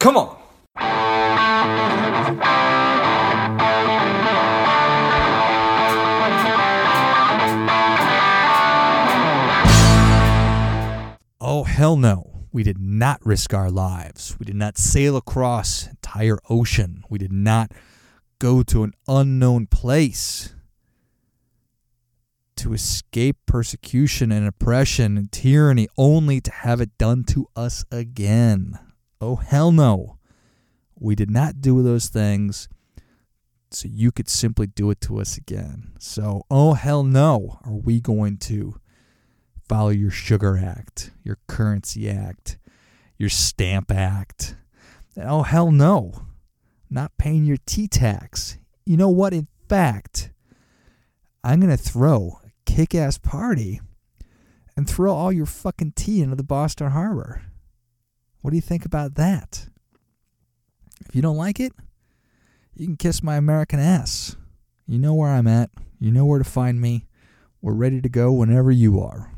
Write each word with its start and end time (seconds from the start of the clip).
Come 0.00 0.16
on. 0.16 0.34
Oh, 11.38 11.64
hell 11.64 11.98
no. 11.98 12.46
We 12.50 12.62
did 12.62 12.78
not 12.78 13.20
risk 13.26 13.52
our 13.52 13.70
lives. 13.70 14.36
We 14.38 14.46
did 14.46 14.56
not 14.56 14.78
sail 14.78 15.18
across 15.18 15.86
entire 15.86 16.38
ocean. 16.48 17.04
We 17.10 17.18
did 17.18 17.30
not 17.30 17.70
go 18.38 18.62
to 18.62 18.84
an 18.84 18.94
unknown 19.06 19.66
place 19.66 20.54
to 22.56 22.72
escape 22.72 23.36
persecution 23.44 24.32
and 24.32 24.48
oppression 24.48 25.18
and 25.18 25.30
tyranny 25.30 25.88
only 25.98 26.40
to 26.40 26.50
have 26.50 26.80
it 26.80 26.96
done 26.96 27.22
to 27.24 27.48
us 27.54 27.84
again. 27.92 28.78
Oh, 29.20 29.36
hell 29.36 29.70
no. 29.70 30.18
We 30.98 31.14
did 31.14 31.30
not 31.30 31.60
do 31.60 31.82
those 31.82 32.08
things 32.08 32.68
so 33.70 33.88
you 33.88 34.10
could 34.10 34.28
simply 34.28 34.66
do 34.66 34.90
it 34.90 35.00
to 35.02 35.20
us 35.20 35.36
again. 35.36 35.92
So, 35.98 36.44
oh, 36.50 36.74
hell 36.74 37.04
no, 37.04 37.58
are 37.64 37.74
we 37.76 38.00
going 38.00 38.38
to 38.38 38.80
follow 39.68 39.90
your 39.90 40.10
Sugar 40.10 40.58
Act, 40.58 41.12
your 41.22 41.38
Currency 41.46 42.10
Act, 42.10 42.58
your 43.16 43.28
Stamp 43.28 43.90
Act? 43.90 44.56
Oh, 45.16 45.42
hell 45.42 45.70
no. 45.70 46.26
Not 46.88 47.16
paying 47.18 47.44
your 47.44 47.58
tea 47.66 47.86
tax. 47.86 48.58
You 48.84 48.96
know 48.96 49.08
what? 49.08 49.32
In 49.32 49.46
fact, 49.68 50.32
I'm 51.44 51.60
going 51.60 51.70
to 51.70 51.82
throw 51.82 52.40
a 52.44 52.50
kick 52.66 52.94
ass 52.94 53.18
party 53.18 53.80
and 54.76 54.88
throw 54.88 55.14
all 55.14 55.32
your 55.32 55.46
fucking 55.46 55.92
tea 55.94 56.20
into 56.20 56.36
the 56.36 56.42
Boston 56.42 56.90
Harbor. 56.90 57.42
What 58.40 58.50
do 58.50 58.56
you 58.56 58.62
think 58.62 58.84
about 58.84 59.14
that? 59.16 59.66
If 61.06 61.14
you 61.14 61.22
don't 61.22 61.36
like 61.36 61.60
it, 61.60 61.72
you 62.74 62.86
can 62.86 62.96
kiss 62.96 63.22
my 63.22 63.36
American 63.36 63.80
ass. 63.80 64.36
You 64.86 64.98
know 64.98 65.14
where 65.14 65.30
I'm 65.30 65.46
at. 65.46 65.70
You 65.98 66.10
know 66.10 66.24
where 66.24 66.38
to 66.38 66.44
find 66.44 66.80
me. 66.80 67.06
We're 67.60 67.74
ready 67.74 68.00
to 68.00 68.08
go 68.08 68.32
whenever 68.32 68.70
you 68.70 69.00
are. 69.00 69.32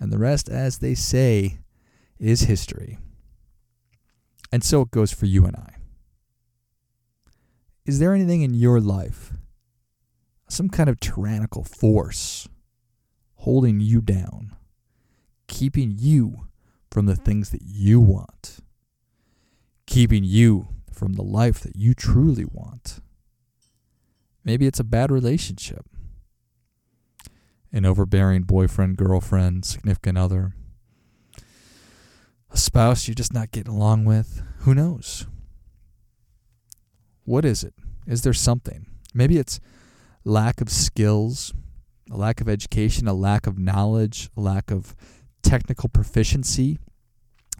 And 0.00 0.12
the 0.12 0.18
rest, 0.18 0.48
as 0.48 0.78
they 0.78 0.94
say, 0.94 1.58
is 2.18 2.42
history. 2.42 2.98
And 4.50 4.64
so 4.64 4.82
it 4.82 4.90
goes 4.90 5.12
for 5.12 5.26
you 5.26 5.44
and 5.44 5.56
I. 5.56 5.74
Is 7.86 8.00
there 8.00 8.14
anything 8.14 8.42
in 8.42 8.54
your 8.54 8.80
life, 8.80 9.32
some 10.48 10.68
kind 10.68 10.90
of 10.90 11.00
tyrannical 11.00 11.64
force, 11.64 12.48
holding 13.36 13.80
you 13.80 14.00
down, 14.00 14.56
keeping 15.46 15.94
you 15.96 16.47
from 16.90 17.06
the 17.06 17.16
things 17.16 17.50
that 17.50 17.62
you 17.62 18.00
want, 18.00 18.58
keeping 19.86 20.24
you 20.24 20.68
from 20.92 21.14
the 21.14 21.22
life 21.22 21.60
that 21.60 21.76
you 21.76 21.94
truly 21.94 22.44
want. 22.44 23.00
Maybe 24.44 24.66
it's 24.66 24.80
a 24.80 24.84
bad 24.84 25.10
relationship, 25.10 25.86
an 27.72 27.84
overbearing 27.84 28.42
boyfriend, 28.42 28.96
girlfriend, 28.96 29.64
significant 29.64 30.18
other, 30.18 30.54
a 32.50 32.56
spouse 32.56 33.06
you're 33.06 33.14
just 33.14 33.34
not 33.34 33.52
getting 33.52 33.72
along 33.72 34.06
with. 34.06 34.42
Who 34.60 34.74
knows? 34.74 35.26
What 37.24 37.44
is 37.44 37.62
it? 37.62 37.74
Is 38.06 38.22
there 38.22 38.32
something? 38.32 38.86
Maybe 39.12 39.36
it's 39.36 39.60
lack 40.24 40.62
of 40.62 40.70
skills, 40.70 41.52
a 42.10 42.16
lack 42.16 42.40
of 42.40 42.48
education, 42.48 43.06
a 43.06 43.12
lack 43.12 43.46
of 43.46 43.58
knowledge, 43.58 44.30
a 44.36 44.40
lack 44.40 44.70
of 44.70 44.96
technical 45.48 45.88
proficiency, 45.88 46.78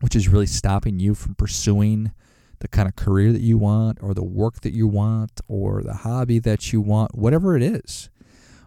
which 0.00 0.14
is 0.14 0.28
really 0.28 0.46
stopping 0.46 0.98
you 0.98 1.14
from 1.14 1.34
pursuing 1.34 2.12
the 2.60 2.68
kind 2.68 2.88
of 2.88 2.96
career 2.96 3.32
that 3.32 3.40
you 3.40 3.56
want, 3.56 3.98
or 4.02 4.14
the 4.14 4.24
work 4.24 4.60
that 4.60 4.72
you 4.72 4.86
want, 4.86 5.40
or 5.48 5.82
the 5.82 5.94
hobby 5.94 6.38
that 6.40 6.72
you 6.72 6.80
want, 6.80 7.16
whatever 7.16 7.56
it 7.56 7.62
is. 7.62 8.10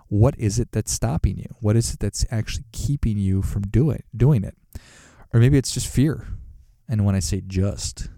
What 0.07 0.33
is 0.37 0.59
it 0.59 0.71
that's 0.71 0.91
stopping 0.91 1.37
you? 1.37 1.53
What 1.59 1.75
is 1.75 1.93
it 1.93 1.99
that's 1.99 2.25
actually 2.31 2.65
keeping 2.71 3.17
you 3.17 3.41
from 3.41 3.63
doing 3.63 4.03
doing 4.15 4.43
it? 4.43 4.55
Or 5.33 5.39
maybe 5.39 5.57
it's 5.57 5.73
just 5.73 5.87
fear. 5.87 6.27
And 6.89 7.05
when 7.05 7.15
I 7.15 7.19
say 7.19 7.41
just, 7.45 8.09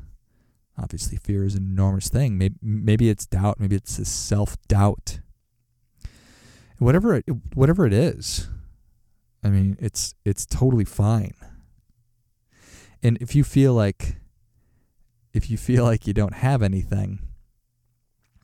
obviously 0.78 1.18
fear 1.18 1.44
is 1.44 1.56
an 1.56 1.64
enormous 1.64 2.10
thing. 2.10 2.38
Maybe 2.38 2.56
maybe 2.62 3.10
it's 3.10 3.26
doubt. 3.26 3.60
Maybe 3.60 3.76
it's 3.76 4.00
a 4.00 4.06
self 4.06 4.58
doubt. 4.68 5.20
Whatever 6.80 7.16
it, 7.16 7.26
whatever 7.54 7.86
it 7.86 7.94
is, 7.94 8.48
I 9.44 9.50
mean, 9.50 9.78
it's 9.80 10.16
it's 10.24 10.46
totally 10.46 10.86
fine. 10.86 11.34
And 13.02 13.18
if 13.20 13.36
you 13.36 13.44
feel 13.44 13.74
like 13.74 14.16
if 15.34 15.50
you 15.50 15.58
feel 15.58 15.84
like 15.84 16.08
you 16.08 16.14
don't 16.14 16.36
have 16.36 16.62
anything, 16.62 17.20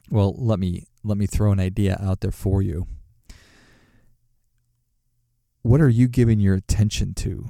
well, 0.10 0.36
let 0.38 0.60
me 0.60 0.88
let 1.04 1.18
me 1.18 1.28
throw 1.28 1.52
an 1.52 1.60
idea 1.60 1.98
out 2.02 2.20
there 2.20 2.32
for 2.32 2.62
you. 2.62 2.88
What 5.62 5.82
are 5.82 5.90
you 5.90 6.08
giving 6.08 6.40
your 6.40 6.56
attention 6.56 7.14
to? 7.16 7.50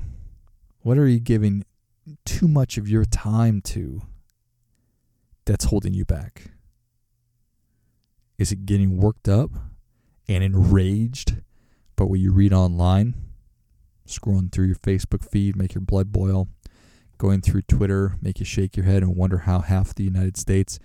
What 0.81 0.97
are 0.97 1.07
you 1.07 1.19
giving 1.19 1.65
too 2.25 2.47
much 2.47 2.77
of 2.77 2.87
your 2.87 3.05
time 3.05 3.61
to 3.61 4.01
that's 5.45 5.65
holding 5.65 5.93
you 5.93 6.05
back? 6.05 6.51
Is 8.37 8.51
it 8.51 8.65
getting 8.65 8.97
worked 8.97 9.27
up 9.27 9.51
and 10.27 10.43
enraged 10.43 11.37
by 11.95 12.05
what 12.05 12.19
you 12.19 12.31
read 12.31 12.53
online? 12.53 13.28
Scrolling 14.09 14.51
through 14.51 14.67
your 14.67 14.75
Facebook 14.75 15.29
feed, 15.29 15.55
make 15.55 15.73
your 15.73 15.81
blood 15.81 16.11
boil. 16.11 16.47
Going 17.17 17.41
through 17.41 17.63
Twitter, 17.63 18.15
make 18.21 18.39
you 18.39 18.45
shake 18.45 18.77
your 18.77 18.85
head 18.85 19.03
and 19.03 19.15
wonder 19.15 19.39
how 19.39 19.59
half 19.59 19.93
the 19.93 20.03
United 20.03 20.37
States 20.37 20.79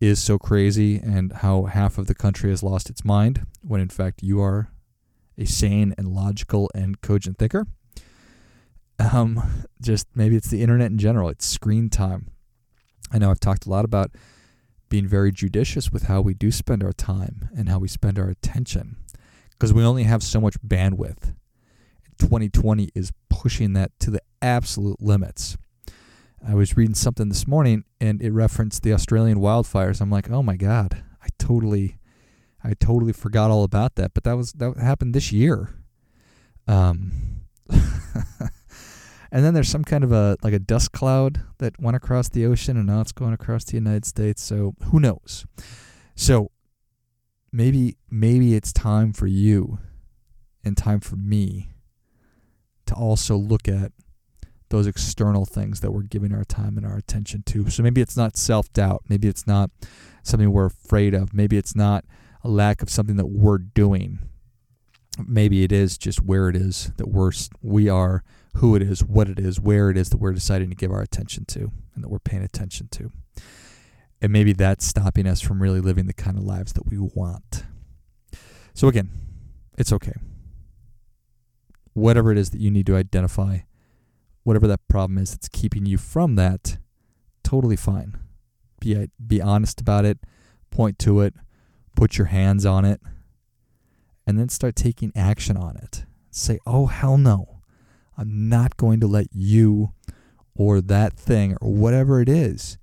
is 0.00 0.22
so 0.22 0.38
crazy 0.38 0.96
and 0.96 1.32
how 1.32 1.64
half 1.64 1.98
of 1.98 2.06
the 2.06 2.14
country 2.14 2.50
has 2.50 2.62
lost 2.62 2.90
its 2.90 3.04
mind 3.04 3.46
when 3.62 3.80
in 3.80 3.88
fact 3.88 4.22
you 4.22 4.40
are 4.40 4.70
a 5.38 5.44
sane 5.44 5.94
and 5.96 6.08
logical 6.08 6.70
and 6.74 7.00
cogent 7.00 7.38
thinker. 7.38 7.66
Um, 8.98 9.64
just 9.80 10.06
maybe 10.14 10.36
it's 10.36 10.48
the 10.48 10.62
internet 10.62 10.90
in 10.90 10.98
general, 10.98 11.28
it's 11.28 11.46
screen 11.46 11.90
time. 11.90 12.30
I 13.12 13.18
know 13.18 13.30
I've 13.30 13.40
talked 13.40 13.66
a 13.66 13.70
lot 13.70 13.84
about 13.84 14.10
being 14.88 15.06
very 15.06 15.32
judicious 15.32 15.92
with 15.92 16.04
how 16.04 16.20
we 16.20 16.34
do 16.34 16.50
spend 16.50 16.82
our 16.82 16.92
time 16.92 17.48
and 17.56 17.68
how 17.68 17.78
we 17.78 17.88
spend 17.88 18.18
our 18.18 18.28
attention 18.28 18.96
because 19.50 19.72
we 19.72 19.84
only 19.84 20.04
have 20.04 20.22
so 20.22 20.40
much 20.40 20.60
bandwidth. 20.60 21.34
2020 22.18 22.90
is 22.94 23.12
pushing 23.28 23.72
that 23.74 23.92
to 24.00 24.10
the 24.10 24.22
absolute 24.42 25.00
limits. 25.00 25.56
I 26.46 26.54
was 26.54 26.76
reading 26.76 26.94
something 26.94 27.28
this 27.28 27.46
morning 27.46 27.84
and 28.00 28.22
it 28.22 28.30
referenced 28.30 28.82
the 28.82 28.92
Australian 28.92 29.38
wildfires. 29.38 30.00
I'm 30.00 30.10
like, 30.10 30.30
"Oh 30.30 30.42
my 30.42 30.56
god, 30.56 31.02
I 31.22 31.28
totally 31.38 31.98
I 32.62 32.74
totally 32.74 33.12
forgot 33.12 33.50
all 33.50 33.64
about 33.64 33.96
that." 33.96 34.14
But 34.14 34.24
that 34.24 34.36
was 34.36 34.52
that 34.52 34.76
happened 34.76 35.14
this 35.14 35.32
year. 35.32 35.74
Um 36.68 37.12
and 39.32 39.44
then 39.44 39.54
there's 39.54 39.68
some 39.68 39.84
kind 39.84 40.04
of 40.04 40.12
a 40.12 40.36
like 40.42 40.52
a 40.52 40.58
dust 40.58 40.92
cloud 40.92 41.40
that 41.58 41.80
went 41.80 41.96
across 41.96 42.28
the 42.28 42.46
ocean 42.46 42.76
and 42.76 42.86
now 42.86 43.00
it's 43.00 43.12
going 43.12 43.32
across 43.32 43.64
the 43.64 43.74
United 43.74 44.04
States. 44.04 44.42
So 44.42 44.74
who 44.84 45.00
knows? 45.00 45.46
So 46.14 46.50
maybe 47.52 47.96
maybe 48.10 48.54
it's 48.54 48.72
time 48.72 49.12
for 49.12 49.26
you 49.26 49.78
and 50.64 50.76
time 50.76 51.00
for 51.00 51.16
me 51.16 51.70
to 52.86 52.94
also 52.94 53.36
look 53.36 53.68
at 53.68 53.92
those 54.68 54.86
external 54.86 55.44
things 55.44 55.80
that 55.80 55.92
we're 55.92 56.02
giving 56.02 56.34
our 56.34 56.44
time 56.44 56.76
and 56.76 56.86
our 56.86 56.96
attention 56.96 57.42
to. 57.46 57.70
So 57.70 57.82
maybe 57.82 58.00
it's 58.00 58.16
not 58.16 58.36
self 58.36 58.72
doubt. 58.72 59.04
Maybe 59.08 59.28
it's 59.28 59.46
not 59.46 59.70
something 60.22 60.50
we're 60.50 60.66
afraid 60.66 61.14
of. 61.14 61.32
Maybe 61.32 61.56
it's 61.56 61.76
not 61.76 62.04
a 62.42 62.48
lack 62.48 62.82
of 62.82 62.90
something 62.90 63.16
that 63.16 63.26
we're 63.26 63.58
doing. 63.58 64.18
Maybe 65.24 65.62
it 65.62 65.72
is 65.72 65.96
just 65.96 66.22
where 66.22 66.48
it 66.48 66.56
is 66.56 66.92
that 66.96 67.08
we're 67.08 67.32
we 67.62 67.88
are, 67.88 68.22
who 68.56 68.74
it 68.76 68.82
is, 68.82 69.04
what 69.04 69.28
it 69.28 69.38
is, 69.38 69.60
where 69.60 69.88
it 69.88 69.96
is 69.96 70.10
that 70.10 70.18
we're 70.18 70.32
deciding 70.32 70.70
to 70.70 70.76
give 70.76 70.90
our 70.90 71.00
attention 71.00 71.44
to 71.46 71.72
and 71.94 72.04
that 72.04 72.08
we're 72.08 72.18
paying 72.18 72.42
attention 72.42 72.88
to. 72.92 73.12
And 74.20 74.32
maybe 74.32 74.52
that's 74.52 74.84
stopping 74.84 75.26
us 75.26 75.40
from 75.40 75.62
really 75.62 75.80
living 75.80 76.06
the 76.06 76.12
kind 76.12 76.36
of 76.36 76.44
lives 76.44 76.72
that 76.74 76.86
we 76.86 76.98
want. 76.98 77.64
So 78.74 78.88
again, 78.88 79.10
it's 79.78 79.92
okay. 79.92 80.14
Whatever 81.96 82.30
it 82.30 82.36
is 82.36 82.50
that 82.50 82.60
you 82.60 82.70
need 82.70 82.84
to 82.88 82.94
identify 82.94 83.60
whatever 84.42 84.66
that 84.66 84.86
problem 84.86 85.16
is 85.16 85.30
that's 85.30 85.48
keeping 85.48 85.86
you 85.86 85.96
from 85.96 86.34
that, 86.34 86.76
totally 87.42 87.74
fine. 87.74 88.18
Be 88.80 89.08
be 89.26 89.40
honest 89.40 89.80
about 89.80 90.04
it, 90.04 90.18
point 90.70 90.98
to 90.98 91.22
it, 91.22 91.32
put 91.96 92.18
your 92.18 92.26
hands 92.26 92.66
on 92.66 92.84
it, 92.84 93.00
and 94.26 94.38
then 94.38 94.50
start 94.50 94.76
taking 94.76 95.10
action 95.16 95.56
on 95.56 95.78
it. 95.78 96.04
Say, 96.30 96.58
"Oh 96.66 96.84
hell 96.84 97.16
no. 97.16 97.62
I'm 98.18 98.50
not 98.50 98.76
going 98.76 99.00
to 99.00 99.06
let 99.06 99.28
you 99.32 99.94
or 100.54 100.82
that 100.82 101.14
thing 101.14 101.56
or 101.62 101.72
whatever 101.72 102.20
it 102.20 102.28
is 102.28 102.76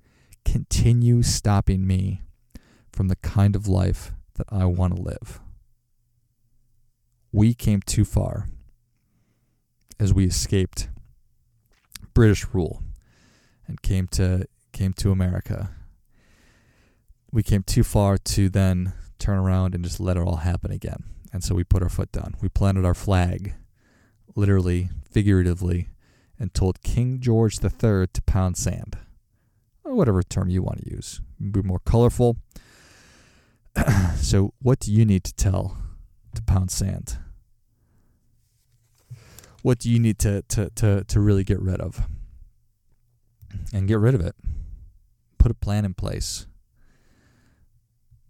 continue 0.44 1.22
stopping 1.22 1.86
me 1.86 2.22
from 2.90 3.06
the 3.06 3.16
kind 3.16 3.54
of 3.54 3.68
life 3.68 4.12
that 4.34 4.48
I 4.48 4.64
want 4.64 4.96
to 4.96 5.02
live." 5.02 5.40
We 7.30 7.54
came 7.54 7.80
too 7.80 8.04
far 8.04 8.48
as 9.98 10.12
we 10.12 10.24
escaped 10.24 10.88
British 12.14 12.46
rule 12.52 12.82
and 13.66 13.82
came 13.82 14.06
to 14.08 14.46
came 14.72 14.92
to 14.94 15.10
America. 15.10 15.70
We 17.32 17.42
came 17.42 17.62
too 17.62 17.84
far 17.84 18.18
to 18.18 18.48
then 18.48 18.92
turn 19.18 19.38
around 19.38 19.74
and 19.74 19.82
just 19.82 20.00
let 20.00 20.16
it 20.16 20.20
all 20.20 20.36
happen 20.36 20.70
again. 20.70 21.04
And 21.32 21.42
so 21.42 21.54
we 21.54 21.64
put 21.64 21.82
our 21.82 21.88
foot 21.88 22.12
down. 22.12 22.34
We 22.40 22.48
planted 22.48 22.84
our 22.84 22.94
flag, 22.94 23.54
literally, 24.36 24.90
figuratively, 25.10 25.88
and 26.38 26.54
told 26.54 26.82
King 26.82 27.20
George 27.20 27.58
III 27.62 28.06
to 28.12 28.22
pound 28.26 28.56
sand. 28.56 28.98
Or 29.84 29.94
whatever 29.94 30.22
term 30.22 30.48
you 30.48 30.62
want 30.62 30.84
to 30.84 30.90
use. 30.90 31.20
Be 31.38 31.62
more 31.62 31.80
colorful. 31.80 32.36
so, 34.16 34.54
what 34.60 34.78
do 34.78 34.92
you 34.92 35.04
need 35.04 35.24
to 35.24 35.34
tell 35.34 35.76
to 36.34 36.42
pound 36.42 36.70
sand? 36.70 37.18
What 39.64 39.78
do 39.78 39.90
you 39.90 39.98
need 39.98 40.18
to, 40.18 40.42
to, 40.42 40.68
to, 40.74 41.04
to 41.04 41.20
really 41.20 41.42
get 41.42 41.58
rid 41.58 41.80
of? 41.80 42.06
And 43.72 43.88
get 43.88 43.98
rid 43.98 44.14
of 44.14 44.20
it. 44.20 44.36
Put 45.38 45.50
a 45.50 45.54
plan 45.54 45.86
in 45.86 45.94
place. 45.94 46.46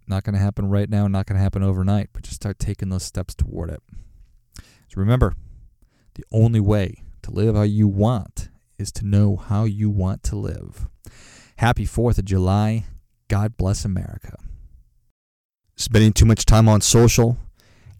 Not 0.07 0.23
going 0.23 0.35
to 0.35 0.39
happen 0.39 0.69
right 0.69 0.89
now, 0.89 1.09
not 1.09 1.25
going 1.25 1.35
to 1.35 1.43
happen 1.43 1.61
overnight, 1.61 2.11
but 2.13 2.23
just 2.23 2.37
start 2.37 2.57
taking 2.57 2.87
those 2.87 3.03
steps 3.03 3.35
toward 3.35 3.69
it. 3.69 3.83
So 4.61 4.95
remember, 4.95 5.33
the 6.13 6.23
only 6.31 6.61
way 6.61 7.03
to 7.23 7.31
live 7.31 7.57
how 7.57 7.63
you 7.63 7.89
want 7.89 8.47
is 8.79 8.93
to 8.93 9.05
know 9.05 9.35
how 9.35 9.65
you 9.65 9.89
want 9.89 10.23
to 10.23 10.37
live. 10.37 10.87
Happy 11.57 11.85
4th 11.85 12.17
of 12.17 12.23
July. 12.23 12.85
God 13.27 13.57
bless 13.57 13.83
America. 13.83 14.37
Spending 15.75 16.13
too 16.13 16.25
much 16.25 16.45
time 16.45 16.69
on 16.69 16.79
social? 16.79 17.37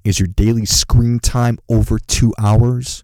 Is 0.06 0.22
your 0.22 0.28
daily 0.30 0.66
screen 0.66 1.20
time 1.20 1.58
over 1.68 2.00
two 2.00 2.34
hours? 2.40 3.04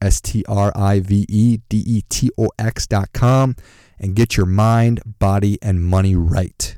S 0.00 0.20
T 0.20 0.44
R 0.48 0.72
I 0.74 1.00
V 1.00 1.26
E 1.28 1.58
D 1.68 1.82
E 1.86 2.02
T 2.08 2.30
O 2.38 2.50
X.com, 2.58 3.56
and 3.98 4.14
get 4.14 4.36
your 4.36 4.46
mind, 4.46 5.00
body, 5.18 5.58
and 5.60 5.84
money 5.84 6.14
right. 6.14 6.77